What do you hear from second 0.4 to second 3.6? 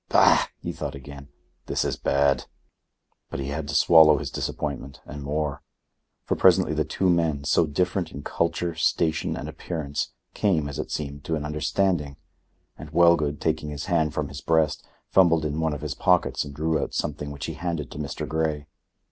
he thought again, "this is bad." But he